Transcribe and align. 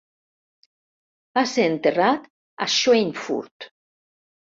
Va 1.37 1.43
ser 1.51 1.65
enterrat 1.71 2.25
a 2.67 2.69
Schweinfurt. 2.77 3.69